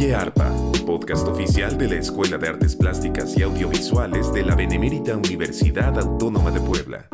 [0.00, 0.50] Oye Arpa,
[0.86, 6.50] podcast oficial de la Escuela de Artes Plásticas y Audiovisuales de la Benemérita Universidad Autónoma
[6.50, 7.06] de Puebla.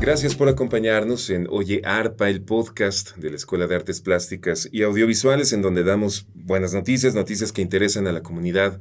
[0.00, 4.82] Gracias por acompañarnos en Oye Arpa, el podcast de la Escuela de Artes Plásticas y
[4.82, 8.80] Audiovisuales, en donde damos buenas noticias, noticias que interesan a la comunidad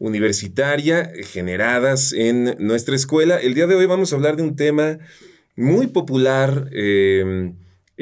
[0.00, 3.36] universitaria generadas en nuestra escuela.
[3.36, 4.98] El día de hoy vamos a hablar de un tema
[5.54, 6.68] muy popular.
[6.72, 7.52] Eh,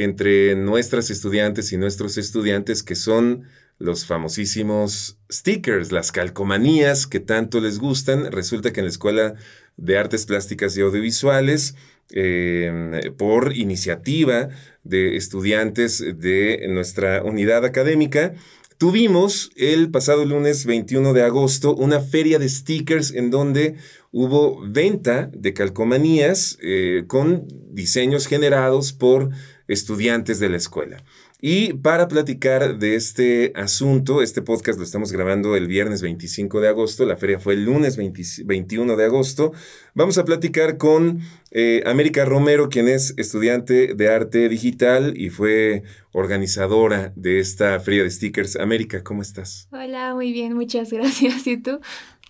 [0.03, 3.45] entre nuestras estudiantes y nuestros estudiantes, que son
[3.79, 8.31] los famosísimos stickers, las calcomanías que tanto les gustan.
[8.31, 9.35] Resulta que en la Escuela
[9.77, 11.75] de Artes Plásticas y Audiovisuales,
[12.11, 14.49] em, por iniciativa
[14.85, 18.35] de estudiantes de nuestra unidad académica,
[18.77, 23.77] tuvimos el pasado lunes 21 de agosto una feria de stickers en donde
[24.13, 29.31] hubo venta de calcomanías eh, con diseños generados por
[29.71, 31.03] estudiantes de la escuela.
[31.41, 36.69] Y para platicar de este asunto, este podcast lo estamos grabando el viernes 25 de
[36.69, 39.53] agosto, la feria fue el lunes 21 de agosto.
[39.95, 45.85] Vamos a platicar con eh, América Romero, quien es estudiante de arte digital y fue
[46.13, 48.57] organizadora de esta feria de stickers.
[48.57, 49.69] América, ¿cómo estás?
[49.73, 51.47] Hola, muy bien, muchas gracias.
[51.47, 51.81] ¿Y tú?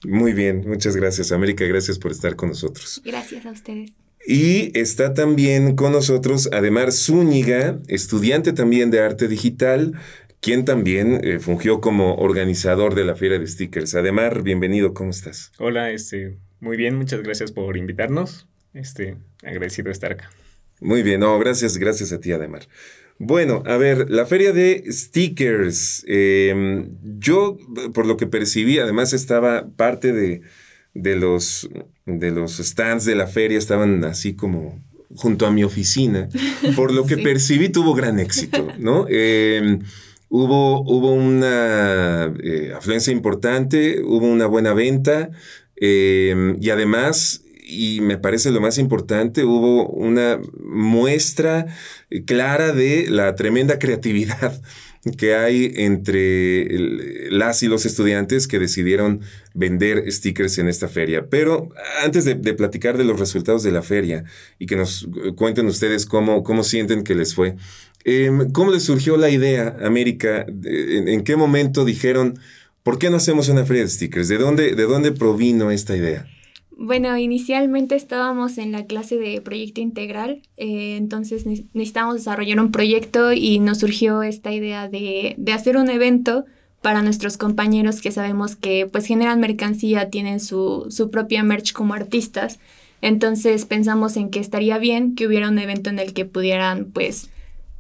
[0.05, 1.33] Muy bien, muchas gracias.
[1.33, 3.03] América, gracias por estar con nosotros.
[3.05, 3.93] Gracias a ustedes.
[4.33, 9.99] Y está también con nosotros Ademar Zúñiga, estudiante también de arte digital,
[10.39, 13.97] quien también eh, fungió como organizador de la Feria de Stickers.
[13.97, 15.51] Ademar, bienvenido, ¿cómo estás?
[15.59, 18.47] Hola, este, muy bien, muchas gracias por invitarnos.
[18.73, 20.31] Este, agradecido de estar acá.
[20.81, 22.69] Muy bien, no, gracias, gracias a ti, Ademar.
[23.19, 26.05] Bueno, a ver, la feria de stickers.
[26.07, 27.59] Em, yo,
[27.93, 30.43] por lo que percibí, además estaba parte de,
[30.95, 31.69] de los,
[32.07, 34.81] de los stands de la feria estaban así como
[35.15, 36.29] junto a mi oficina.
[36.77, 39.07] Por lo que percibí, tuvo gran éxito, ¿no?
[39.11, 39.81] Em,
[40.29, 45.31] hubo, hubo una eh, afluencia importante, hubo una buena venta
[45.77, 51.67] em, y además, y me parece lo más importante, hubo una muestra
[52.27, 54.61] clara de la tremenda creatividad
[55.17, 56.69] que hay entre
[57.31, 59.21] las y los estudiantes que decidieron
[59.55, 61.27] vender stickers en esta feria.
[61.31, 61.71] Pero
[62.05, 64.25] antes de, platicar de los resultados de la feria
[64.59, 67.57] y que nos cuenten ustedes cómo, cómo sienten que les fue,
[68.05, 70.45] em, ¿cómo les surgió la idea, América?
[70.47, 72.39] ¿En, qué momento dijeron,
[72.83, 74.29] ¿por qué no hacemos una feria de stickers?
[74.29, 76.27] ¿De dónde, de dónde provino esta idea?
[76.83, 83.35] Bueno, inicialmente estábamos en la clase de proyecto integral, eh, entonces necesitábamos desarrollar un proyecto
[83.35, 86.47] y nos surgió esta idea de, de, hacer un evento
[86.81, 91.93] para nuestros compañeros que sabemos que pues generan mercancía, tienen su, su propia merch como
[91.93, 92.59] artistas.
[93.03, 97.29] Entonces pensamos en que estaría bien que hubiera un evento en el que pudieran pues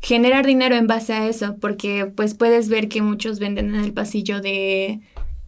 [0.03, 3.95] generar dinero en base a eso, porque pues puedes ver que muchos venden en el
[3.95, 5.01] pasillo de,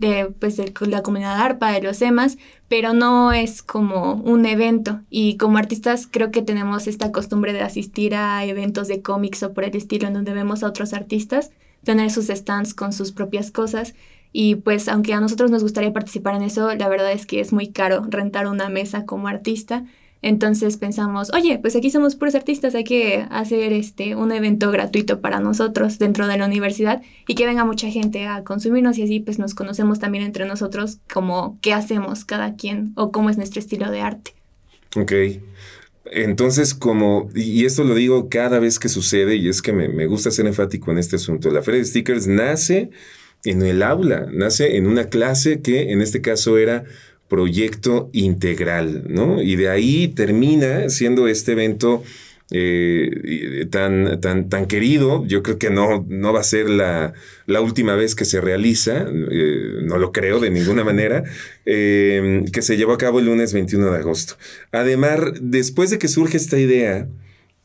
[0.03, 2.37] de, pues, la comunidad ARPA, de los EMAS,
[2.69, 5.01] pero no es como un evento.
[5.09, 9.55] Y como artistas creo que tenemos esta costumbre de asistir a eventos de cómics o
[9.55, 11.51] por el estilo en donde vemos a otros artistas
[11.85, 13.95] tener sus stands con sus propias cosas.
[14.33, 17.53] Y pues aunque a nosotros nos gustaría participar en eso, la verdad es que es
[17.53, 19.85] muy caro rentar una mesa como artista.
[20.23, 25.21] Entonces pensamos, oye, pues aquí somos puros artistas, hay que hacer este un evento gratuito
[25.21, 29.19] para nosotros dentro de la universidad y que venga mucha gente a consumirnos y así
[29.19, 33.59] pues nos conocemos también entre nosotros como qué hacemos cada quien o cómo es nuestro
[33.59, 34.35] estilo de arte.
[34.97, 35.13] Ok.
[36.05, 40.07] Entonces, como, y esto lo digo cada vez que sucede, y es que me, me
[40.07, 42.91] gusta ser enfático en este asunto, la Feria de Stickers nace
[43.45, 46.85] en el aula, nace en una clase que en este caso era
[47.33, 49.41] proyecto integral, ¿no?
[49.41, 52.03] Y de ahí termina siendo este evento
[52.51, 55.25] eh, tan, tan, tan querido.
[55.25, 57.15] Yo creo que no, no va a ser la,
[57.63, 61.25] última vez que se realiza, eh, no lo creo de ninguna manera,
[61.65, 64.35] eh, que se llevó a cabo el lunes 21 de agosto.
[64.71, 67.09] Además, después de que surge esta idea,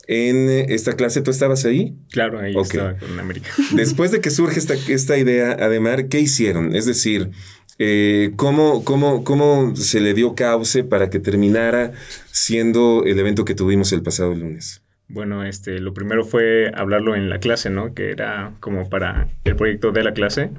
[0.08, 1.94] en esta clase, ¿tú estabas ahí?
[2.12, 3.50] Claro, ahí estaba con América.
[3.74, 6.74] Después de que surge esta, esta idea, además, ¿qué hicieron?
[6.74, 7.32] Es decir,
[7.80, 11.94] eh, ¿cómo, cómo, cómo se le dio cauce para que terminara
[12.32, 14.82] siendo el evento que tuvimos el pasado lunes?
[15.10, 17.94] Bueno, este, lo primero fue hablarlo en la clase, ¿no?
[17.94, 20.52] Que era como para el proyecto de la clase.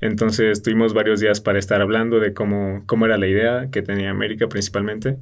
[0.00, 4.10] Entonces tuvimos varios días para estar hablando de cómo, cómo era la idea que tenía
[4.10, 5.18] América principalmente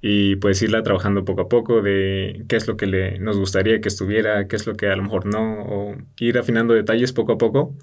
[0.00, 3.80] y pues irla trabajando poco a poco de qué es lo que le, nos gustaría
[3.80, 7.32] que estuviera, qué es lo que a lo mejor no, o ir afinando detalles poco
[7.32, 7.74] a poco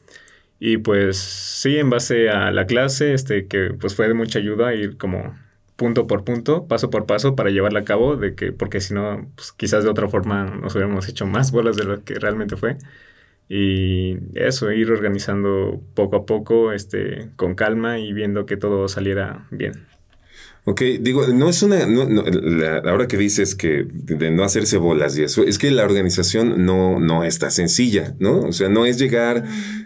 [0.65, 4.74] y pues sí, en base a la clase, este, que pues fue de mucha ayuda
[4.74, 5.38] ir como
[5.75, 9.30] punto por punto, paso por paso para llevarla a cabo, de que, porque si no,
[9.36, 12.77] pues quizás de otra forma nos hubiéramos hecho más bolas de lo que realmente fue.
[13.50, 19.48] y eso, ir organizando poco a poco, este, con calma y viendo que todo saliera
[19.51, 19.86] bien.
[20.65, 22.24] Ok, digo, no es una, no,
[22.89, 27.01] ahora que dices que de no hacerse bolas y eso, es que la organización no,
[27.01, 28.39] no está sencilla, ¿no?
[28.39, 29.44] O sea, no es llegar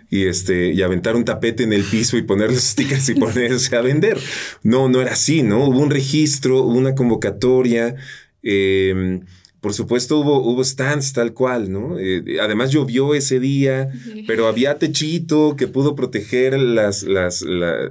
[0.10, 3.76] y este, y aventar un tapete en el piso y poner los stickers y ponerse
[3.76, 4.18] a vender.
[4.64, 5.66] No, no era así, ¿no?
[5.66, 7.96] Hubo un registro, hubo una convocatoria,
[8.44, 9.20] eh,
[9.60, 11.98] por supuesto hubo, hubo stands tal cual, ¿no?
[12.00, 13.90] Eh, además llovió ese día,
[14.28, 17.90] pero había techito que pudo proteger las, las, la,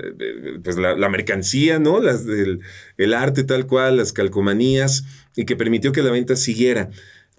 [0.62, 2.00] pues la, mercancía, ¿no?
[2.00, 2.60] Las del
[2.96, 5.04] el arte tal cual, las calcomanías,
[5.34, 6.90] y que permitió que la venta siguiera.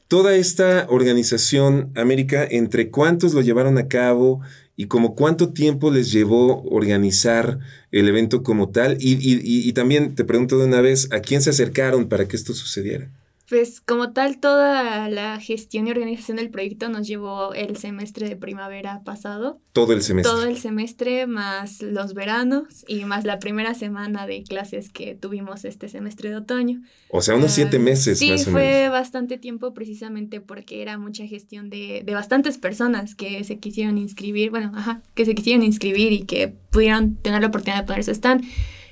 [0.09, 4.41] Toda esta organización, América, ¿entre cuántos lo llevaron a cabo
[4.77, 7.59] y como cuánto tiempo les llevó organizar
[7.91, 8.97] el evento como tal?
[9.01, 12.53] Y, y también te pregunto de una vez, ¿a quién se acercaron para que esto
[12.53, 13.09] sucediera?
[13.49, 18.35] Pues como tal, toda la gestión y organización del proyecto nos llevó el semestre de
[18.35, 19.61] primavera pasado.
[19.71, 20.33] Todo el semestre.
[20.33, 25.63] Todo el semestre, más los veranos y más la primera semana de clases que tuvimos
[25.63, 26.81] este semestre de otoño.
[27.09, 31.25] O sea, unos siete meses sí, más o fue bastante tiempo precisamente porque era mucha
[31.25, 36.11] gestión de, de bastantes personas que se quisieron inscribir, bueno, ajá, que se quisieron inscribir
[36.11, 38.43] y que pudieron tener la oportunidad de poner su stand.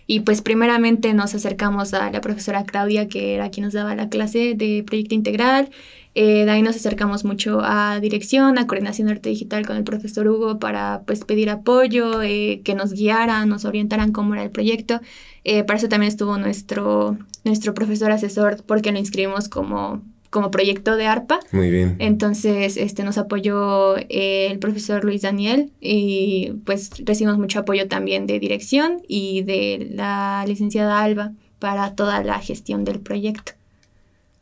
[0.07, 4.09] Y pues primeramente nos acercamos a la profesora Claudia, que era quien nos daba la
[4.09, 5.69] clase de proyecto integral.
[6.13, 9.83] Eh, de ahí nos acercamos mucho a dirección, a coordinación de arte digital con el
[9.83, 14.51] profesor Hugo para pues pedir apoyo, eh, que nos guiaran, nos orientaran cómo era el
[14.51, 15.01] proyecto.
[15.43, 20.03] Eh, para eso también estuvo nuestro, nuestro profesor asesor porque lo inscribimos como
[20.35, 21.39] como proyecto de ARPA.
[21.53, 21.95] Muy bien.
[21.99, 28.27] Entonces, este, nos apoyó eh, el profesor Luis Daniel y pues recibimos mucho apoyo también
[28.27, 33.53] de dirección y de la licenciada Alba para toda la gestión del proyecto.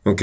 [0.02, 0.22] Ok.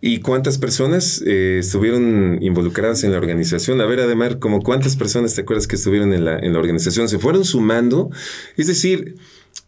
[0.00, 3.80] ¿Y cuántas personas eh, estuvieron involucradas en la organización?
[3.80, 7.08] A ver, Ademar, ¿como cuántas personas te acuerdas que estuvieron en la, en la organización?
[7.08, 8.10] ¿Se fueron sumando?
[8.56, 9.14] Es decir,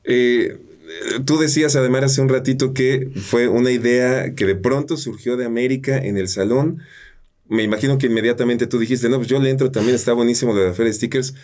[0.03, 0.59] eh,
[1.25, 5.45] tú decías además hace un ratito que fue una idea que de pronto surgió de
[5.45, 6.81] América en el salón.
[7.49, 10.61] Me imagino que inmediatamente tú dijiste, no, pues yo le entro también, está buenísimo la
[10.63, 11.35] de feria de stickers.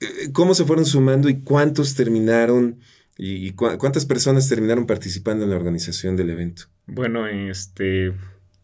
[0.00, 2.80] Eh, ¿Cómo se fueron sumando y cuántos terminaron
[3.18, 6.64] y cuántas personas terminaron participando en la organización del evento?
[6.86, 8.12] Bueno, este,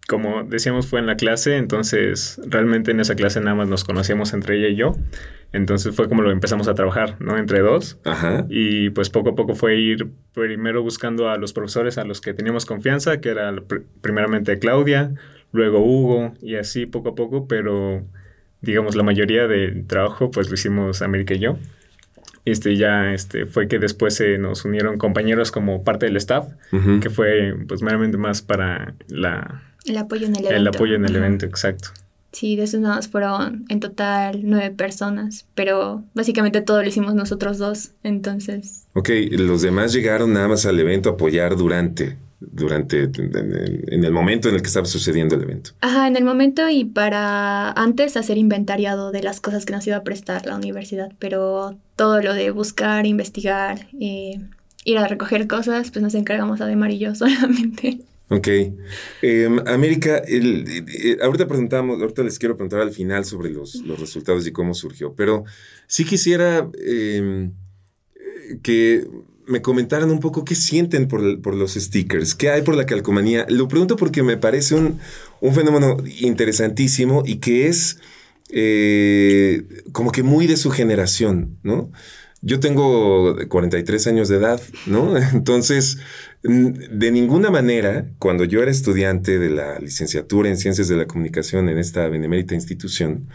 [0.07, 4.35] como decíamos, fue en la clase, entonces realmente en esa clase nada más nos conocíamos
[4.35, 4.95] entre ella y yo.
[5.53, 7.39] Entonces fue como lo empezamos a trabajar, ¿no?
[7.39, 7.99] Entre dos.
[8.05, 8.47] Ajá.
[8.49, 12.33] Y pues poco a poco fue ir primero buscando a los profesores a los que
[12.33, 13.55] teníamos confianza, que era
[14.01, 15.15] primeramente Claudia,
[15.53, 18.05] luego Hugo, y así poco a poco, pero
[18.63, 21.59] digamos la mayoría del trabajo pues lo hicimos América y yo.
[22.45, 26.49] Este ya este, fue que después se nos unieron compañeros como parte del staff,
[27.01, 30.57] que fue pues meramente más para la el apoyo en el evento.
[30.57, 31.91] El apoyo en el evento, exacto.
[32.33, 37.59] Sí, de esos nada fueron en total nueve personas, pero básicamente todo lo hicimos nosotros
[37.59, 38.87] dos, entonces.
[38.95, 44.49] Ok, los demás llegaron nada más al evento a apoyar durante, durante, en el momento
[44.49, 45.73] en el que estaba sucediendo el evento.
[45.83, 49.99] Ajá, en el momento y para antes hacer inventariado de las cosas que nos iba
[49.99, 54.41] a prestar la universidad, pero todo lo de buscar, investigar, eh,
[54.85, 58.01] ir a recoger cosas, pues nos encargamos a de amarillo solamente.
[58.33, 58.49] Ok.
[59.23, 60.23] Em, América,
[61.23, 65.15] ahorita preguntamos, ahorita les quiero preguntar al final sobre los, los resultados y cómo surgió,
[65.15, 65.45] pero
[65.87, 67.53] sí quisiera em,
[68.63, 69.07] que
[69.47, 73.45] me comentaran un poco qué sienten por, por, los stickers, qué hay por la calcomanía.
[73.49, 74.99] Lo pregunto porque me parece un,
[75.41, 77.99] un fenómeno interesantísimo y que es
[78.51, 81.91] eh, como que muy de su generación, ¿no?
[82.43, 85.17] Yo tengo 43 años de edad, ¿no?
[85.33, 85.99] Entonces,
[86.43, 91.69] de ninguna manera, cuando yo era estudiante de la licenciatura en Ciencias de la Comunicación
[91.69, 93.29] en esta benemérita institución,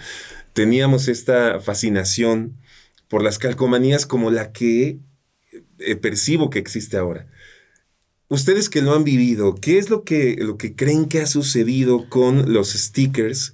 [0.51, 2.57] teníamos esta fascinación
[3.07, 4.99] por las calcomanías como la que
[5.79, 7.27] eh, percibo que existe ahora.
[8.27, 12.09] Ustedes que lo han vivido, ¿qué es lo que, lo que creen que ha sucedido
[12.09, 13.53] con los stickers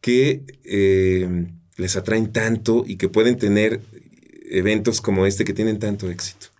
[0.00, 1.46] que eh,
[1.76, 3.82] les atraen tanto y que pueden tener
[4.48, 6.53] eventos como este que tienen tanto éxito?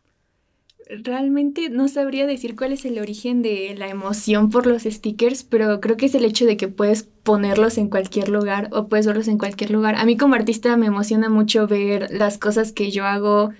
[0.89, 5.81] Realmente no sabría decir cuál es el origen de la emoción por los stickers, pero
[5.81, 9.29] creo que es el hecho de que puedes ponerlos en cualquier lugar o puedes verlos
[9.29, 9.95] en cualquier lugar.
[9.97, 13.51] A mí como artista me emociona mucho ver las cosas que yo hago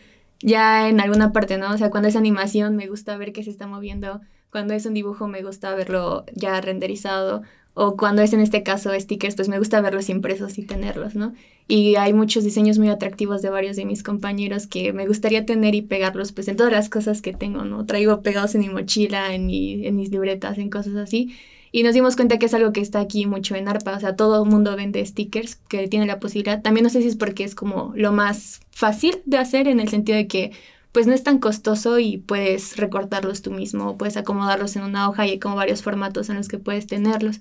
[0.41, 1.73] ya en alguna parte, ¿no?
[1.73, 4.93] O sea, cuando es animación me gusta ver que se está moviendo, cuando es un
[4.93, 7.43] dibujo me gusta verlo ya renderizado
[7.75, 11.35] o cuando es en este caso stickers, pues me gusta verlos impresos y tenerlos, ¿no?
[11.67, 15.75] Y hay muchos diseños muy atractivos de varios de mis compañeros que me gustaría tener
[15.75, 17.85] y pegarlos pues en todas las cosas que tengo, ¿no?
[17.85, 21.35] Traigo pegados en mi mochila, en, mi, en mis libretas, en cosas así.
[21.73, 24.15] Y nos dimos cuenta que es algo que está aquí mucho en ARPA, o sea,
[24.15, 26.63] todo el mundo vende stickers que tiene la posibilidad.
[26.63, 29.89] También no sé si es porque es como lo más fácil de hacer en el
[29.89, 30.53] sentido de que
[30.95, 35.27] pues no es tan costoso y puedes recortarlos tú mismo, puedes acomodarlos en una hoja
[35.27, 37.41] y hay como varios formatos en los que puedes tenerlos.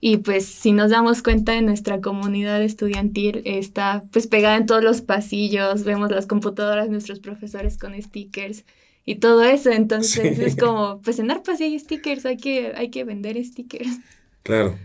[0.00, 4.82] Y pues si nos damos cuenta en nuestra comunidad estudiantil está pues pegada en todos
[4.82, 8.64] los pasillos, vemos las computadoras nuestros profesores con stickers
[9.04, 9.70] y todo eso.
[9.70, 13.98] Entonces es como, pues en ARPA sí hay stickers, hay que, hay que vender stickers.
[14.44, 14.78] Claro.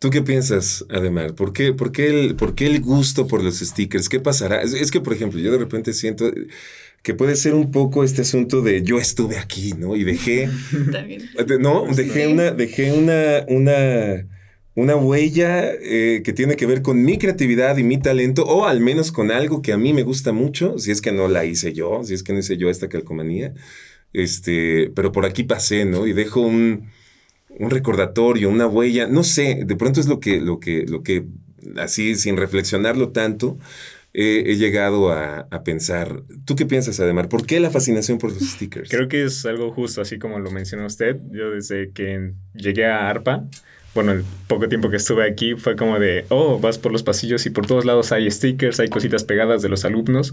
[0.00, 1.34] ¿Tú qué piensas, Ademar?
[1.34, 4.08] ¿Por qué, por, qué el, ¿Por qué el gusto por los stickers?
[4.08, 4.62] ¿Qué pasará?
[4.62, 6.32] Es, que, por ejemplo, yo de repente siento
[7.02, 9.96] que puede ser un poco este asunto de yo estuve aquí, ¿no?
[9.96, 10.48] Y dejé...
[10.92, 11.22] También.
[11.60, 12.50] No, dejé una...
[12.50, 14.26] Dejé una, una
[14.74, 18.80] una huella eh, que tiene que ver con mi creatividad y mi talento, o al
[18.80, 21.72] menos con algo que a mí me gusta mucho, si es que no la hice
[21.72, 23.52] yo, si es que no hice yo esta calcomanía,
[24.12, 26.06] este, pero por aquí pasé, ¿no?
[26.06, 26.88] Y dejo un,
[27.58, 31.26] un recordatorio, una huella, no sé, de pronto es lo que, lo que, lo que,
[31.76, 33.58] así sin reflexionarlo tanto,
[34.12, 36.22] he llegado a, a, pensar.
[36.44, 37.28] ¿Tú qué piensas, Ademar?
[37.28, 38.90] ¿Por qué la fascinación por los stickers?
[38.90, 41.16] Creo que es algo justo, así como lo mencionó usted.
[41.30, 43.44] Yo desde que llegué a ARPA,
[43.94, 47.44] bueno, el poco tiempo que estuve aquí fue como de, oh, vas por los pasillos
[47.46, 50.32] y por todos lados hay stickers, hay cositas pegadas de los alumnos.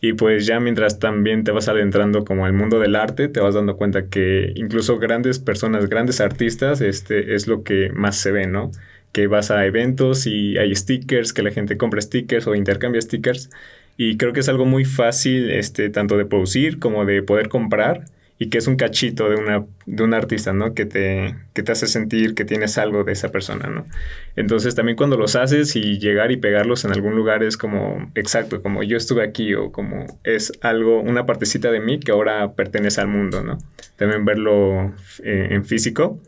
[0.00, 3.54] Y pues ya mientras también te vas adentrando como al mundo del arte, te vas
[3.54, 8.48] dando cuenta que incluso grandes personas, grandes artistas, este es lo que más se ve,
[8.48, 8.72] ¿no?
[9.12, 13.50] Que vas a eventos y hay stickers, que la gente compra stickers o intercambia stickers.
[13.96, 18.06] Y creo que es algo muy fácil, este, tanto de producir como de poder comprar
[18.42, 20.74] y que es un cachito de, una, de un artista, ¿no?
[20.74, 23.86] Que te, que te hace sentir que tienes algo de esa persona, ¿no?
[24.34, 28.60] Entonces también cuando los haces y llegar y pegarlos en algún lugar es como, exacto,
[28.60, 33.00] como yo estuve aquí o como es algo, una partecita de mí que ahora pertenece
[33.00, 33.58] al mundo, ¿no?
[33.94, 34.92] También verlo
[35.22, 36.18] eh, en físico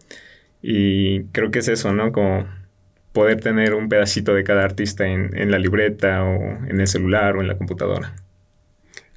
[0.62, 2.12] y creo que es eso, ¿no?
[2.12, 2.46] Como
[3.14, 7.36] poder tener un pedacito de cada artista en, en la libreta o en el celular
[7.36, 8.14] o en la computadora.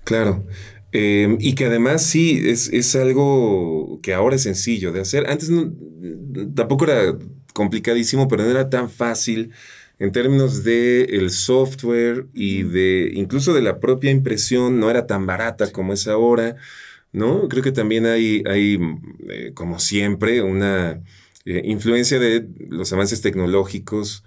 [0.06, 0.46] Claro.
[0.94, 5.30] Em, y que además sí, es, algo que ahora es sencillo de hacer.
[5.30, 5.52] Antes
[6.56, 7.18] tampoco era
[7.54, 9.52] complicadísimo, pero no era tan fácil
[10.00, 15.26] en términos de el software y de incluso de la propia impresión, no era tan
[15.26, 16.56] barata como es ahora,
[17.12, 17.50] ¿no?
[17.50, 18.80] Creo que también hay, hay
[19.30, 21.02] eh, como siempre, una
[21.50, 24.26] eh, influencia de los avances tecnológicos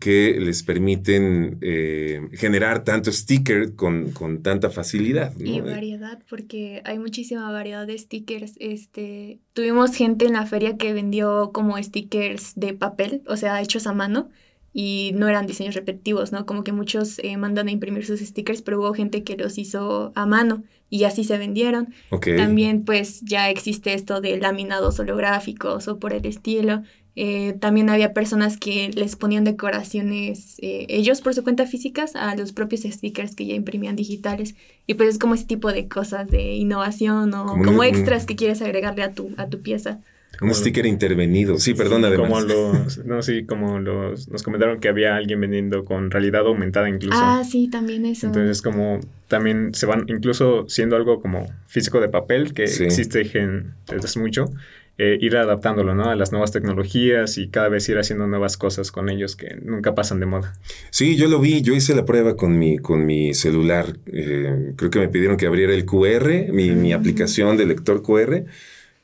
[0.00, 5.32] que les permiten eh, generar tanto sticker con, tanta facilidad.
[5.38, 8.54] Y variedad, porque hay muchísima variedad de stickers.
[8.58, 13.86] Este, tuvimos gente en la feria que vendió como stickers de papel, o sea, hechos
[13.86, 14.28] a mano,
[14.72, 16.46] y no eran diseños repetitivos, ¿no?
[16.46, 20.10] Como que muchos eh, mandan a imprimir sus stickers, pero hubo gente que los hizo
[20.16, 21.94] a mano y así se vendieron.
[22.36, 26.82] También pues ya existe esto de laminados holográficos o por el estilo.
[27.18, 32.36] Eh, también había personas que les ponían decoraciones eh, ellos por su cuenta físicas a
[32.36, 34.54] los propios stickers que ya imprimían digitales.
[34.86, 38.60] Y pues es como ese tipo de cosas de innovación o como, extras que quieres
[38.60, 40.00] agregarle a tu, a tu pieza.
[40.40, 41.58] Un sticker intervenido.
[41.58, 42.28] Sí, perdón, además.
[42.28, 46.88] Como los, no, sí, como los, nos comentaron que había alguien vendiendo con realidad aumentada
[46.88, 47.18] incluso.
[47.20, 48.26] Ah, sí, también eso.
[48.26, 54.04] Entonces, como también se van, incluso siendo algo como físico de papel, que existe desde
[54.04, 54.50] hace mucho,
[54.98, 56.08] eh, ir adaptándolo ¿no?
[56.08, 59.94] a las nuevas tecnologías y cada vez ir haciendo nuevas cosas con ellos que nunca
[59.94, 60.54] pasan de moda.
[60.90, 63.98] Sí, yo lo vi, yo hice la prueba con mi, con mi celular.
[64.06, 68.44] Eh, creo que me pidieron que abriera el QR, mi, mi aplicación de lector QR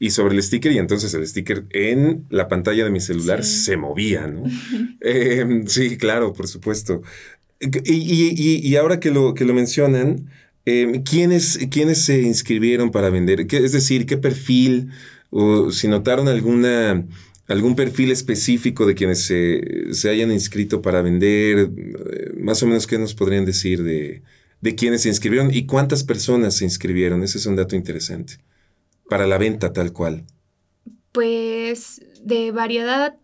[0.03, 3.77] y sobre el sticker y entonces el sticker en la pantalla de mi celular se
[3.77, 4.43] movía, ¿no?
[5.01, 7.03] Em, sí, claro, por supuesto.
[7.61, 10.29] Y, y, ahora que lo, que lo mencionan,
[10.67, 13.47] eh, ¿quiénes, ¿quiénes se inscribieron para vender?
[13.47, 14.89] ¿Qué, es decir, ¿qué perfil
[15.31, 17.07] o si notaron alguna,
[17.47, 22.89] algún perfil específico de quienes se, se hayan inscrito para vender, eh, más o menos
[22.89, 24.23] qué nos podrían decir de,
[24.61, 27.23] de quiénes se inscribieron y cuántas personas se inscribieron.
[27.23, 28.41] Ese es un dato interesante
[29.09, 30.25] para la venta tal cual.
[31.13, 33.17] Pues de variedad,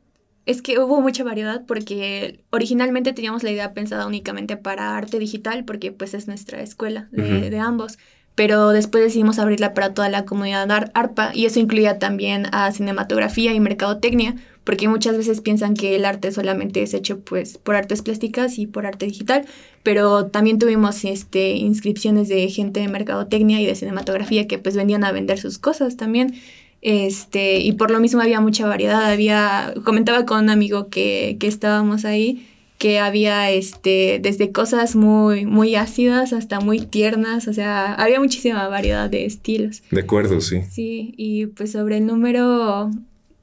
[0.46, 5.64] es que hubo mucha variedad porque originalmente teníamos la idea pensada únicamente para arte digital
[5.64, 7.98] porque pues es nuestra escuela de, de ambos
[8.38, 13.52] pero después decidimos abrirla para toda la comunidad ARPA y eso incluía también a cinematografía
[13.52, 18.00] y mercadotecnia, porque muchas veces piensan que el arte solamente es hecho pues por artes
[18.00, 19.44] plásticas y por arte digital,
[19.82, 25.02] pero también tuvimos este inscripciones de gente de mercadotecnia y de cinematografía que pues vendían
[25.02, 26.36] a vender sus cosas también.
[26.80, 31.48] Este, y por lo mismo había mucha variedad, había comentaba con un amigo que, que
[31.48, 32.46] estábamos ahí
[32.78, 38.68] que había este, desde cosas muy, muy ácidas hasta muy tiernas, o sea, había muchísima
[38.68, 39.82] variedad de estilos.
[39.90, 40.62] De acuerdo, sí.
[40.70, 42.90] Sí, y pues sobre el número,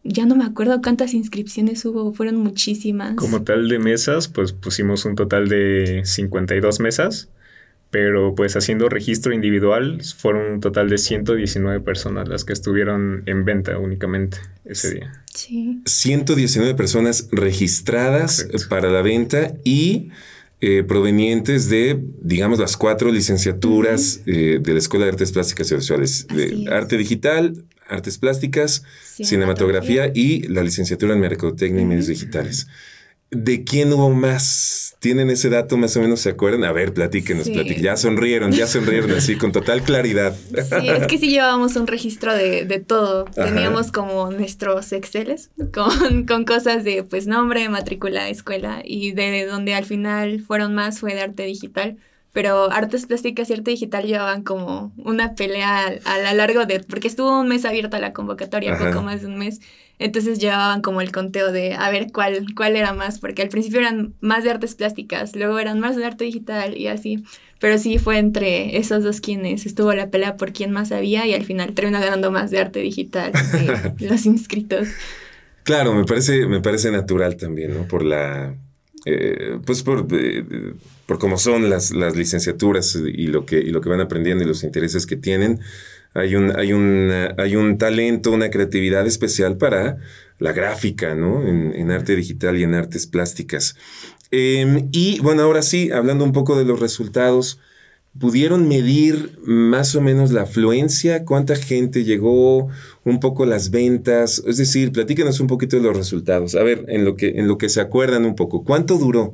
[0.05, 3.15] ya no me acuerdo cuántas inscripciones hubo, fueron muchísimas.
[3.15, 7.29] Como tal de mesas, pues pusimos un total de 52 mesas,
[7.95, 13.45] pero pues haciendo registro individual fueron un total de 119 personas las que estuvieron en
[13.45, 14.35] venta únicamente
[14.65, 15.23] ese día.
[15.33, 15.79] Sí.
[15.85, 20.09] 119 personas registradas para la venta y
[20.59, 25.75] eh, provenientes de, digamos, las cuatro licenciaturas eh, de la Escuela de Artes Plásticas y
[25.75, 32.67] Visuales, de arte digital, artes plásticas, cinematografía, y la licenciatura en mercadotecnia y medios digitales.
[33.31, 34.95] ¿De quién hubo más?
[34.99, 36.21] ¿Tienen ese dato más o menos?
[36.21, 36.63] ¿Se acuerdan?
[36.63, 37.81] A ver, platíquenos, platíquenos.
[37.81, 40.35] Ya sonrieron, ya sonrieron así, con total claridad.
[40.35, 43.25] Sí, es que sí llevábamos un registro de, de todo.
[43.25, 49.73] Teníamos como nuestros Exceles con, con cosas de, pues, nombre, matrícula, escuela, y de donde
[49.73, 51.97] al final fueron más fue de arte digital
[52.35, 57.07] pero artes plásticas y arte digital llevaban como una pelea a, lo largo de, porque
[57.07, 59.61] estuvo un mes abierta la convocatoria, poco más de un mes,
[59.99, 63.79] entonces llevaban como el conteo de a ver cuál, cuál era más, porque al principio
[63.79, 67.23] eran más de artes plásticas, luego eran más de arte digital y así,
[67.59, 71.33] pero sí fue entre esos dos quienes estuvo la pelea por quién más había y
[71.33, 73.31] al final terminó ganando más de arte digital
[73.99, 74.87] los inscritos.
[75.63, 77.87] Claro, me parece, me parece natural también, ¿no?
[77.87, 78.55] Por la,
[79.05, 80.43] eh, pues por, eh,
[81.05, 84.47] por cómo son las, las licenciaturas y lo, que, y lo que van aprendiendo y
[84.47, 85.59] los intereses que tienen.
[86.15, 89.97] Hay un, hay un, hay un talento, una creatividad especial para
[90.39, 91.45] la gráfica, ¿no?
[91.45, 93.75] En, arte digital y en artes plásticas.
[94.31, 97.59] Em, y bueno, ahora sí, hablando un poco de los resultados,
[98.17, 101.25] ¿pudieron medir más o menos la afluencia?
[101.25, 102.69] ¿Cuánta gente llegó?
[103.03, 104.41] Un poco las ventas.
[104.47, 106.55] Es decir, platícanos un poquito de los resultados.
[106.55, 108.63] A ver, en lo que, en lo que se acuerdan un poco.
[108.63, 109.33] ¿Cuánto duró?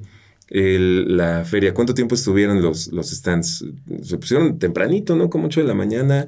[0.53, 1.73] la feria?
[1.73, 3.63] ¿Cuánto tiempo estuvieron los, los stands?
[4.03, 5.29] Se pusieron tempranito, ¿no?
[5.29, 6.27] Como 8 de la mañana.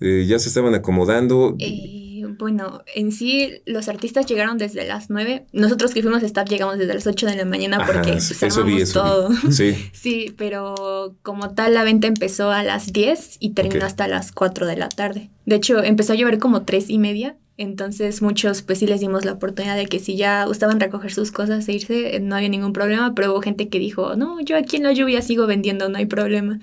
[0.00, 1.56] Eh, ya se estaban acomodando.
[1.58, 5.46] Eh, bueno, en sí los artistas llegaron desde las 9.
[5.52, 8.84] Nosotros que fuimos staff llegamos desde las 8 de la mañana porque pues, eso vi,
[8.84, 9.30] todo.
[9.50, 9.76] Sí.
[9.92, 14.66] sí, pero como tal la venta empezó a las 10 y terminó hasta las 4
[14.66, 15.30] de la tarde.
[15.46, 19.24] De hecho, empezó a llover como 3 y media entonces muchos pues sí les dimos
[19.24, 22.48] la oportunidad de que si ya gustaban recoger sus cosas e irse, eh, no había
[22.48, 25.88] ningún problema, pero hubo gente que dijo, no, yo aquí en la lluvia sigo vendiendo,
[25.88, 26.58] no hay problema.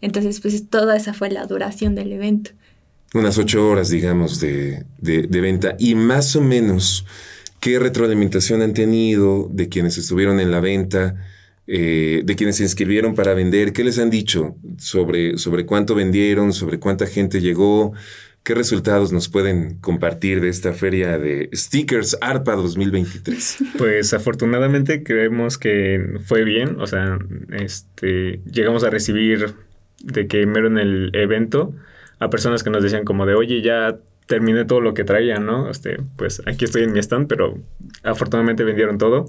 [0.00, 2.52] Entonces pues toda esa fue la duración del evento.
[3.16, 5.74] Unas ocho horas, digamos, de, de, venta.
[5.78, 7.06] Y más o menos,
[7.60, 11.14] ¿qué retroalimentación han tenido de quienes estuvieron en la venta?
[11.66, 16.52] Eh, de quienes se inscribieron para vender, ¿qué les han dicho sobre, sobre cuánto vendieron,
[16.52, 17.94] sobre cuánta gente llegó?
[18.42, 23.58] ¿Qué resultados nos pueden compartir de esta feria de stickers ARPA 2023?
[23.78, 27.18] Pues afortunadamente creemos que fue bien, o sea,
[27.50, 29.54] este, llegamos a recibir
[30.02, 31.74] de que mero en el evento
[32.18, 35.70] a personas que nos decían como de, oye, ya terminé todo lo que traía, ¿no?
[35.70, 37.58] Este, pues aquí estoy en mi stand, pero
[38.02, 39.26] afortunadamente vendieron todo.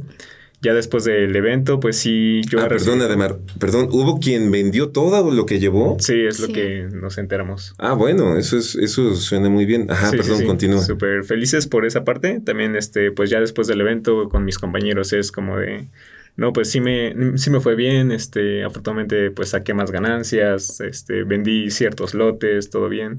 [0.59, 2.59] Ya después del evento, pues sí, yo...
[2.59, 5.97] Ah, perdón, Ademar, perdón, ¿hubo quien vendió todo lo que llevó?
[5.99, 7.75] Sí, es lo que nos enteramos.
[7.77, 9.85] Ah, bueno, eso es eso suena muy bien.
[9.91, 10.81] Ajá, perdón, continúa.
[10.81, 12.39] Súper felices por esa parte.
[12.39, 15.89] También, este, pues ya después del evento con mis compañeros es como de...
[16.37, 21.23] No, pues sí me, sí me fue bien, este, afortunadamente pues saqué más ganancias, este,
[21.23, 23.17] vendí ciertos lotes, todo bien.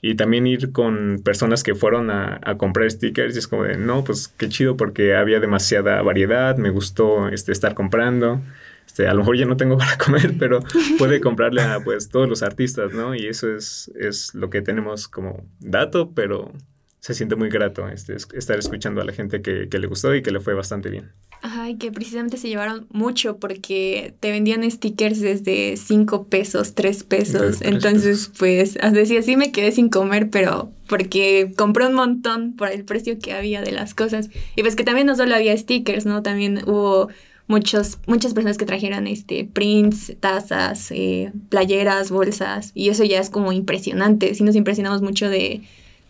[0.00, 4.04] Y también ir con personas que fueron a, comprar stickers y es como de, no,
[4.04, 8.40] pues qué chido porque había demasiada variedad, me gustó este, estar comprando.
[8.86, 10.60] Este, a lo mejor ya no tengo para comer, pero
[10.98, 13.14] puede comprarle a pues todos los artistas, ¿no?
[13.14, 16.52] Y eso es, es lo que tenemos como dato, pero
[17.00, 20.22] se siente muy grato este, estar escuchando a la gente que, que, le gustó y
[20.22, 21.10] que le fue bastante bien.
[21.42, 27.02] Ajá, y que precisamente se llevaron mucho porque te vendían stickers desde 5 pesos, 3
[27.02, 27.62] pesos.
[27.62, 32.84] Entonces, pues, así, así me quedé sin comer, pero porque compré un montón por el
[32.84, 34.30] precio que había de las cosas.
[34.54, 36.22] Y pues que también no solo había stickers, ¿no?
[36.22, 37.08] También hubo
[37.48, 42.70] muchos, muchas personas que trajeron este, prints, tazas, eh, playeras, bolsas.
[42.74, 44.32] Y eso ya es como impresionante.
[44.36, 45.62] Sí nos impresionamos mucho de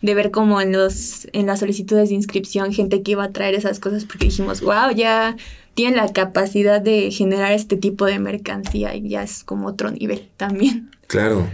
[0.03, 3.55] de ver como en los en las solicitudes de inscripción gente que iba a traer
[3.55, 5.37] esas cosas porque dijimos, wow, ya
[5.73, 10.29] tienen la capacidad de generar este tipo de mercancía y ya es como otro nivel
[10.37, 10.91] también.
[11.07, 11.49] Claro.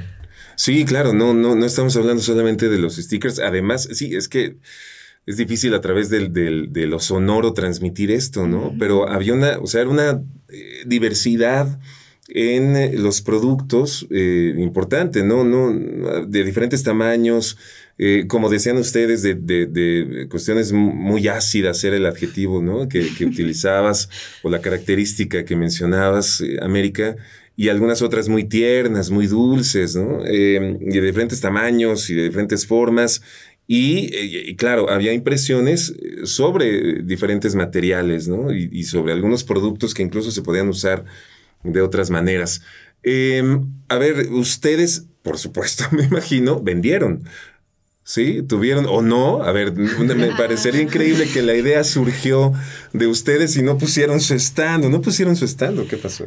[0.56, 3.40] Sí, claro, no, no, no estamos hablando solamente de los stickers.
[3.40, 4.58] Además, sí, es que
[5.26, 8.74] es difícil a través del, del, de lo sonoro transmitir esto, ¿no?
[8.80, 11.80] Pero había una, o sea, era una eh, diversidad
[12.30, 15.44] en los productos eh, importante, ¿no?
[15.44, 15.72] ¿no?
[16.26, 17.58] De diferentes tamaños,
[18.02, 22.88] eh, como decían ustedes, de, cuestiones muy ácidas era el adjetivo ¿no?
[22.88, 24.10] que, utilizabas
[24.42, 27.18] o la característica que mencionabas, eh, América,
[27.58, 30.26] y algunas otras muy tiernas, muy dulces, ¿no?
[30.26, 33.22] Em, y de diferentes tamaños y de diferentes formas.
[33.68, 38.54] Y, claro, había impresiones sobre diferentes materiales, ¿no?
[38.54, 41.04] Y, sobre algunos productos que incluso se podían usar
[41.64, 42.62] de otras maneras.
[43.04, 47.26] Em, a ver, ustedes, por supuesto, me imagino, vendieron.
[48.10, 48.42] ¿Sí?
[48.42, 49.44] ¿Tuvieron o no?
[49.44, 52.54] A ver, me parecería increíble que la idea surgió
[52.92, 56.26] de ustedes y no pusieron su stand, no pusieron su stand, ¿qué pasó?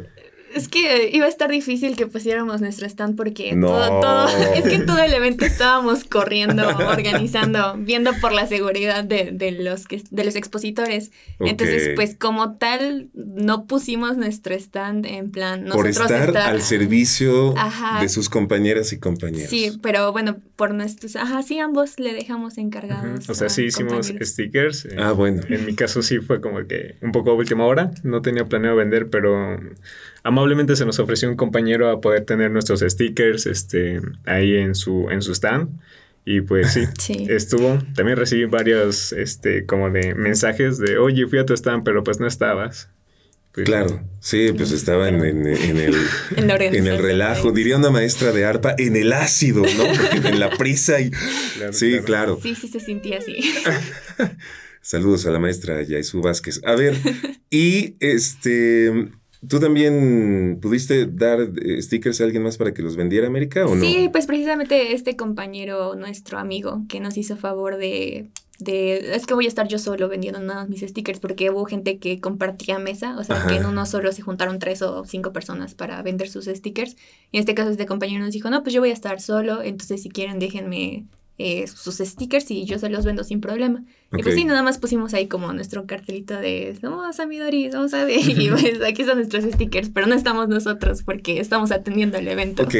[0.53, 4.85] Es que iba a estar difícil que pusiéramos nuestro stand porque todo, es que en
[4.85, 10.35] todo el evento estábamos corriendo, organizando, viendo por la seguridad de, los, que, de los
[10.35, 11.11] expositores.
[11.39, 15.65] Entonces, pues como tal, no pusimos nuestro stand en plan...
[15.65, 17.53] Nosotros por estar, al servicio
[17.99, 19.49] de sus compañeras y compañeros.
[19.49, 21.15] Sí, pero bueno, por nuestros...
[21.15, 23.29] Ajá, sí, ambos le dejamos encargados.
[23.29, 24.87] O sea, sí hicimos stickers.
[24.97, 25.41] ah, bueno.
[25.49, 27.91] En mi caso sí fue como que un poco a última hora.
[28.03, 29.59] No tenía planeado vender, pero
[30.23, 35.09] amablemente se nos ofreció un compañero a poder tener nuestros stickers este, ahí en su,
[35.09, 35.69] en su stand.
[36.25, 37.79] Y pues sí, estuvo.
[37.95, 42.19] También recibí varios, este, como de mensajes de, oye, fui a tu stand, pero pues
[42.19, 42.89] no estabas.
[43.51, 48.73] Pues, claro, sí, pues estaba en, el, en, el relajo, diría una maestra de arpa,
[48.79, 49.83] en el ácido, ¿no?
[49.85, 51.11] Porque en la prisa y...
[51.71, 52.39] sí, claro.
[52.41, 53.35] Sí, sí se sentía así.
[54.81, 56.61] Saludos a la maestra Yaisu Vázquez.
[56.65, 56.95] A ver,
[57.51, 59.11] y este...
[59.47, 63.75] ¿Tú también pudiste dar eh, stickers a alguien más para que los vendiera América o
[63.75, 63.81] no?
[63.81, 68.29] Sí, pues precisamente este compañero, nuestro amigo, que nos hizo favor de,
[68.59, 69.15] de...
[69.15, 72.21] Es que voy a estar yo solo vendiendo nada mis stickers porque hubo gente que
[72.21, 76.01] compartía mesa, o sea, que en uno solo se juntaron tres o cinco personas para
[76.01, 76.95] vender sus stickers.
[77.31, 79.61] Y en este caso este compañero nos dijo, no, pues yo voy a estar solo,
[79.61, 81.05] entonces si quieren déjenme
[81.39, 83.83] eh, sus stickers y yo se los vendo sin problema.
[84.15, 87.95] Y pues sí, nada más pusimos ahí como nuestro cartelito de vamos a Midori, vamos
[87.95, 92.19] a ver, y pues aquí están nuestros stickers, pero no estamos nosotros porque estamos atendiendo
[92.19, 92.61] el evento.
[92.63, 92.75] Ok,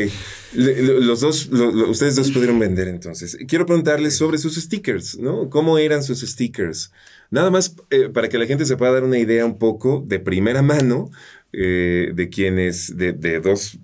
[0.54, 3.40] los dos, ustedes dos pudieron vender entonces.
[3.48, 5.50] Quiero preguntarles sobre sus stickers, ¿no?
[5.50, 6.92] ¿Cómo eran sus stickers?
[7.32, 10.20] Nada más eh, para que la gente se pueda dar una idea un poco de
[10.20, 11.10] primera mano
[11.54, 13.80] eh, de quienes, de, de dos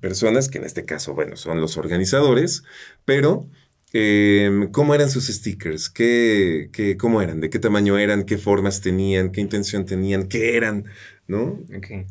[0.00, 2.62] personas, que en este caso, bueno, son los organizadores,
[3.04, 3.46] pero
[3.96, 5.88] Em, ¿Cómo eran sus stickers?
[5.88, 7.40] ¿Qué, qué, ¿Cómo eran?
[7.40, 8.24] ¿De qué tamaño eran?
[8.24, 9.30] ¿Qué formas tenían?
[9.30, 10.26] ¿Qué intención tenían?
[10.28, 10.86] ¿Qué eran?
[11.28, 11.64] ¿No?
[11.76, 12.08] Ok.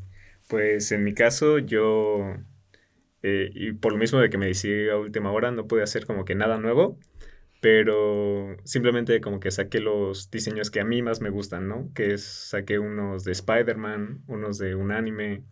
[0.48, 2.38] Pues en mi caso, yo,
[3.22, 6.06] eh, y por lo mismo de que me decidí a última hora, no pude hacer
[6.06, 6.98] como que nada nuevo,
[7.62, 11.92] pero simplemente como que saqué los diseños que a mí más me gustan, ¿no?
[11.94, 15.44] Que es, saqué unos de Spider-Man, unos de un anime,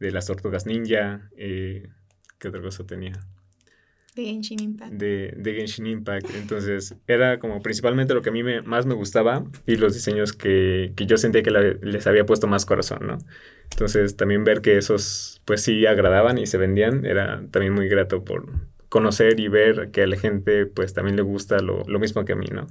[0.00, 1.88] de las tortugas ninja, eh,
[2.38, 3.14] ¿qué otra cosa tenía?
[4.18, 4.92] De Genshin Impact.
[4.94, 6.26] De, Genshin Impact.
[6.34, 10.32] Entonces, era como principalmente lo que a mí me, más me gustaba y los diseños
[10.32, 13.18] que, yo sentía que les había puesto más corazón, ¿no?
[13.70, 18.24] Entonces, también ver que esos, pues sí, agradaban y se vendían, era también muy grato
[18.24, 18.46] por
[18.88, 22.36] conocer y ver que a la gente, pues también le gusta lo, mismo que a
[22.36, 22.66] mí, ¿no?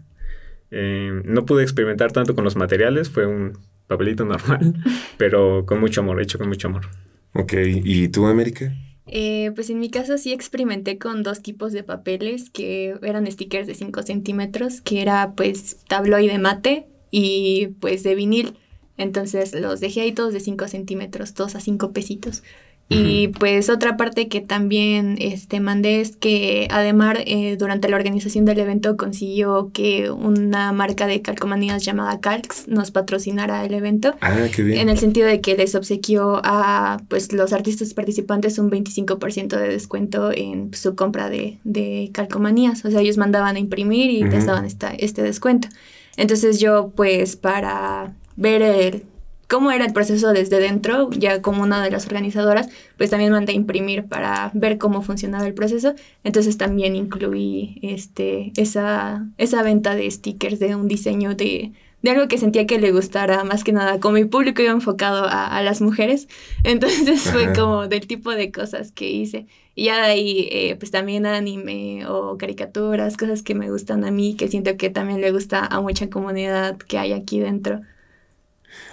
[0.71, 3.57] Eh, no pude experimentar tanto con los materiales, fue un
[3.87, 4.73] papelito normal,
[5.17, 6.87] pero con mucho amor, hecho con mucho amor.
[7.31, 8.73] Ok, ¿y tú, América?
[9.07, 13.67] Eh, pues en mi caso sí experimenté con dos tipos de papeles que eran stickers
[13.67, 18.57] de 5 centímetros, que era pues tabloide mate y pues de vinil.
[18.97, 22.43] Entonces los dejé ahí todos de 5 centímetros, todos a 5 pesitos.
[22.89, 28.45] Y pues otra parte que también este, mandé es que Ademar eh, durante la organización
[28.45, 34.15] del evento consiguió que una marca de calcomanías llamada Calx nos patrocinara el evento.
[34.21, 34.79] Ah, qué bien.
[34.79, 39.67] En el sentido de que les obsequió a pues los artistas participantes un 25% de
[39.67, 42.85] descuento en su compra de, de, calcomanías.
[42.85, 45.67] O sea, ellos mandaban a imprimir y te daban esta, este descuento.
[46.15, 49.03] Entonces yo pues para ver el
[49.47, 53.53] cómo era el proceso desde dentro, ya como una de las organizadoras, pues también mandé
[53.53, 55.95] a imprimir para ver cómo funcionaba el proceso.
[56.23, 62.27] Entonces también incluí este, esa, esa venta de stickers de un diseño de, de algo
[62.27, 65.81] que sentía que le gustara más que nada, como mi público iba enfocado a, las
[65.81, 66.27] mujeres,
[66.63, 69.47] entonces fue como del tipo de cosas que hice.
[69.75, 74.11] Y ya de ahí, eh, pues también anime o caricaturas, cosas que me gustan a
[74.11, 77.81] mí, que siento que también le gusta a mucha comunidad que hay aquí dentro.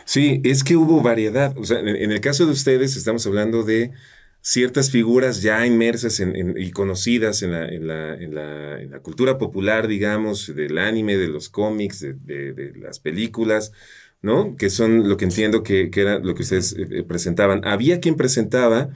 [0.05, 1.57] Sí, es que hubo variedad.
[1.59, 3.93] O sea, en, el caso de ustedes estamos hablando de
[4.41, 9.01] ciertas figuras ya inmersas en, y conocidas en la, en, la, en, la, en la,
[9.01, 13.73] cultura popular, digamos, del anime, de los cómics, de, las películas,
[14.21, 14.57] ¿no?
[14.57, 17.63] Que son lo que entiendo que, era lo que ustedes eh, eh, presentaban.
[17.65, 18.91] Había quien presentaba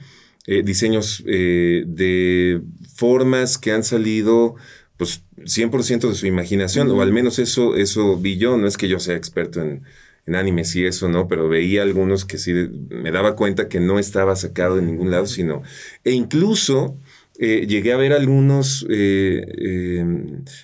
[0.45, 2.61] eh, diseños de
[2.95, 4.55] formas que han salido
[4.97, 8.89] pues 100% de su imaginación, o al menos eso, eso vi yo, no es que
[8.89, 9.83] yo sea experto en,
[10.25, 11.27] en animes y eso, ¿no?
[11.27, 15.25] Pero veía algunos que sí me daba cuenta que no estaba sacado de ningún lado,
[15.25, 15.63] sino,
[16.03, 16.95] e incluso
[17.39, 18.85] eh, llegué a ver algunos,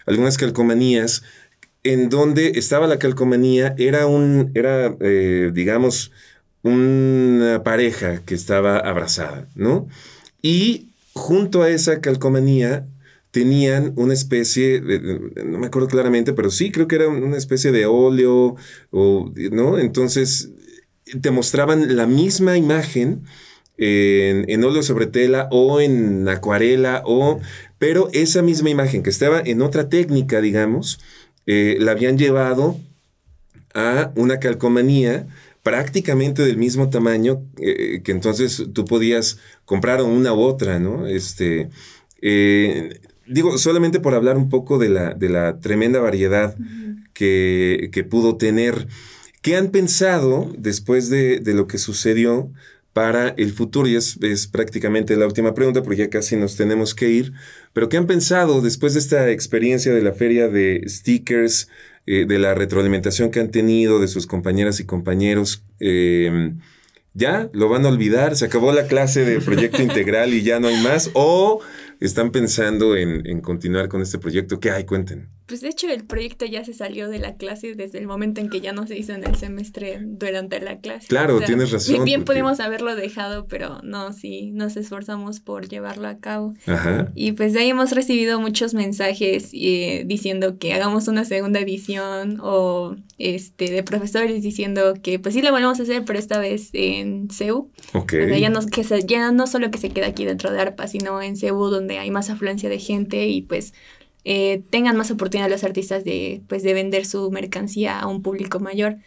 [0.06, 1.24] algunas calcomanías
[1.84, 4.89] en donde estaba la calcomanía, era un, era,
[5.52, 6.12] digamos,
[6.63, 9.88] una pareja que estaba abrazada, ¿no?
[10.41, 12.88] Y junto a esa calcomanía
[13.36, 14.80] tenían una especie,
[15.43, 18.56] no me acuerdo claramente, pero sí creo que era una especie de óleo,
[18.91, 19.78] o, ¿no?
[19.78, 20.52] Entonces
[21.19, 23.24] te mostraban la misma imagen
[23.76, 27.41] en, óleo sobre tela o en acuarela, o,
[27.78, 31.02] pero esa misma imagen que estaba en otra técnica, digamos,
[31.45, 32.80] eh, la habían llevado
[33.74, 35.28] a una calcomanía
[35.62, 41.06] prácticamente del mismo tamaño eh, que entonces tú podías comprar una u otra, ¿no?
[41.06, 41.69] Este,
[42.21, 46.56] eh, digo, solamente por hablar un poco de la, de la tremenda variedad
[47.14, 48.88] que, que, pudo tener.
[49.42, 52.52] ¿Qué han pensado después de, de, lo que sucedió
[52.94, 53.88] para el futuro?
[53.88, 57.34] Y es, es prácticamente la última pregunta porque ya casi nos tenemos que ir.
[57.74, 61.70] Pero ¿qué han pensado después de esta experiencia de la feria de stickers?
[62.08, 65.64] Eh, de la retroalimentación que han tenido de sus compañeras y compañeros.
[65.80, 66.54] Eh,
[67.16, 67.50] ¿Ya?
[67.52, 68.36] ¿Lo van a olvidar?
[68.36, 71.10] ¿Se acabó la clase de proyecto integral y ya no hay más?
[71.14, 71.62] ¿O
[72.06, 74.60] están pensando en, en continuar con este proyecto?
[74.60, 74.86] ¿Qué hay?
[74.86, 75.35] Cuenten.
[75.46, 78.50] Pues de hecho el proyecto ya se salió de la clase desde el momento en
[78.50, 81.08] que ya no se hizo en el semestre durante la clase.
[81.08, 82.04] Claro, tienes razón.
[82.04, 86.56] Bien pudimos haberlo dejado, pero no, sí, nos esforzamos por llevarlo a cabo.
[86.66, 87.12] Ajá.
[87.14, 92.40] Y pues de ahí hemos recibido muchos mensajes eh, diciendo que hagamos una segunda edición
[92.42, 96.70] o este de profesores diciendo que pues sí lo volvemos a hacer, pero esta vez
[96.74, 97.70] en CEU.
[97.94, 98.14] Ok.
[98.40, 101.38] ya, no, que ya no solo que se queda aquí dentro de ARPA, sino en
[101.38, 103.74] CEU donde hay más afluencia de gente y pues
[104.26, 108.60] eh, tengan más oportunidad los artistas de, pues, de vender su mercancía a un público
[108.60, 108.98] mayor.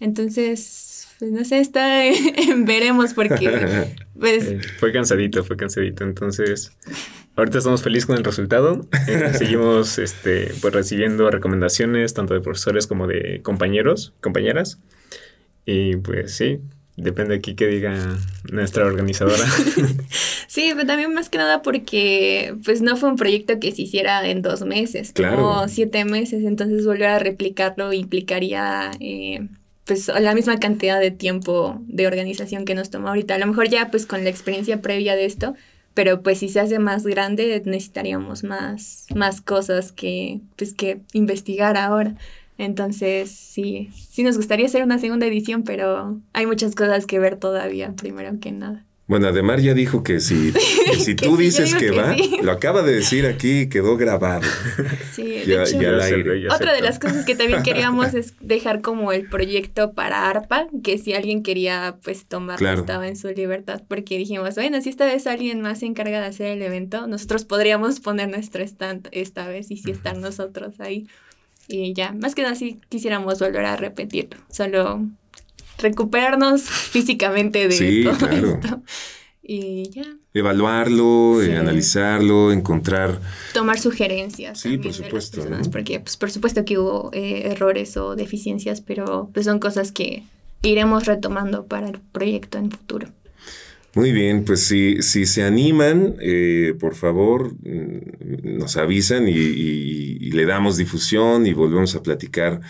[0.00, 2.02] Entonces, pues no sé, está
[2.58, 4.44] veremos porque pues...
[4.44, 6.02] Eh, fue cansadito, fue cansadito.
[6.02, 6.72] Entonces,
[7.36, 8.86] ahorita estamos felices con el resultado.
[9.06, 14.80] Eh, seguimos este, pues, recibiendo recomendaciones tanto de profesores como de compañeros, compañeras.
[15.64, 16.60] Y pues sí,
[16.96, 18.16] Depende aquí que diga
[18.50, 19.44] nuestra organizadora.
[20.46, 24.26] sí, pero también más que nada porque pues no fue un proyecto que se hiciera
[24.26, 25.68] en dos meses, claro.
[25.68, 29.46] siete meses, entonces volver a replicarlo implicaría eh,
[29.84, 33.34] pues la misma cantidad de tiempo de organización que nos toma ahorita.
[33.34, 35.54] A lo mejor ya pues con la experiencia previa de esto,
[35.92, 41.76] pero pues si se hace más grande necesitaríamos más, más cosas que pues que investigar
[41.76, 42.14] ahora.
[42.58, 47.36] Entonces, sí, sí nos gustaría hacer una segunda edición, pero hay muchas cosas que ver
[47.36, 48.86] todavía, primero que nada.
[49.08, 50.52] Bueno, Ademar ya dijo que si,
[50.98, 54.46] si tú dices que, va, lo acaba de decir aquí, quedó grabado.
[55.12, 59.94] Sí, de hecho, otra de las cosas que también queríamos es dejar como el proyecto
[59.94, 64.82] para ARPA, que si alguien quería pues tomarlo estaba en su libertad, porque dijimos, bueno,
[64.82, 68.62] si esta vez alguien más se encarga de hacer el evento, nosotros podríamos poner nuestro
[68.62, 71.06] stand esta vez y si estar nosotros ahí.
[71.68, 75.04] Y ya, más que nada sí quisiéramos volver a repetirlo, solo
[75.78, 78.82] recuperarnos físicamente de todo esto.
[79.48, 80.04] Y ya.
[80.34, 83.20] Evaluarlo, eh, analizarlo, encontrar.
[83.54, 84.58] Tomar sugerencias.
[84.60, 85.46] Sí, por supuesto.
[85.70, 90.24] Porque, pues, por supuesto que hubo eh, errores o deficiencias, pero pues son cosas que
[90.62, 93.08] iremos retomando para el proyecto en futuro.
[93.96, 100.44] Muy bien, pues si, si se animan, eh, por favor, mm, nos avisan y, le
[100.44, 102.60] damos difusión y volvemos a platicar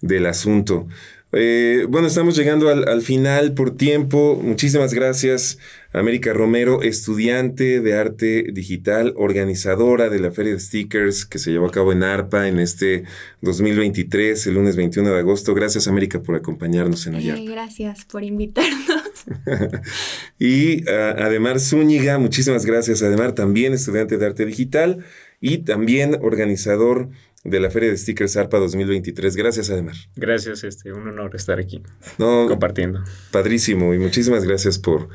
[0.00, 0.86] del asunto.
[1.32, 4.40] Eh, bueno, estamos llegando al, final por tiempo.
[4.40, 5.58] Muchísimas gracias,
[5.92, 11.66] América Romero, estudiante de arte digital, organizadora de la Feria de Stickers que se llevó
[11.66, 13.02] a cabo en ARPA en este
[13.40, 15.52] 2023, el lunes 21 de agosto.
[15.52, 17.50] Gracias, América, por acompañarnos en Vallarta.
[17.50, 19.05] gracias por invitarnos.
[20.38, 23.02] y además Zúñiga, muchísimas gracias.
[23.02, 25.04] Además, también estudiante de arte digital
[25.40, 27.08] y también organizador
[27.44, 29.36] de la Feria de Stickers ARPA 2023.
[29.36, 30.08] Gracias, además.
[30.16, 31.82] Gracias, este, un honor estar aquí
[32.18, 33.04] compartiendo.
[33.30, 35.08] Padrísimo y muchísimas gracias por,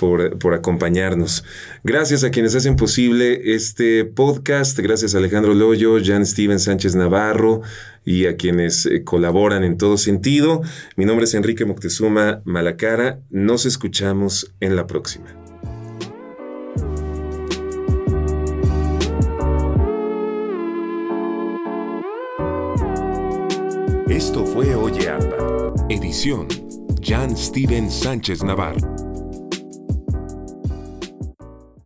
[0.00, 1.44] por, acompañarnos.
[1.84, 4.78] Gracias a quienes hacen posible este podcast.
[4.78, 7.60] Gracias a Alejandro Loyo, Jan Steven Sánchez Navarro
[8.02, 10.62] y a quienes eh, colaboran en todo sentido.
[10.96, 13.20] Mi nombre es Enrique Moctezuma Malacara.
[13.28, 15.36] Nos escuchamos en la próxima.
[24.08, 26.48] Esto fue Oye Arpa, edición
[27.02, 29.09] Jan Steven Sánchez Navarro.